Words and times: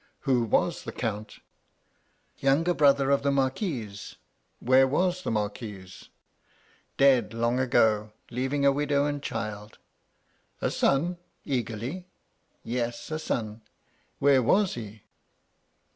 Who 0.21 0.45
was 0.45 0.83
the 0.83 0.91
Count? 0.91 1.37
Younger 2.39 2.73
brother 2.73 3.11
of 3.11 3.21
the 3.21 3.29
Marquis. 3.29 4.15
Where 4.59 4.87
was 4.87 5.21
the 5.21 5.29
Marquis? 5.29 6.07
Dead 6.97 7.35
long 7.35 7.59
ago, 7.59 8.11
leaving 8.31 8.65
a 8.65 8.71
widow 8.71 9.05
and 9.05 9.21
child. 9.21 9.77
A 10.59 10.71
son? 10.71 11.19
(eagerly). 11.45 12.07
Yes, 12.63 13.11
a 13.11 13.19
son. 13.19 13.61
Where 14.17 14.41
was 14.41 14.73
he? 14.73 15.03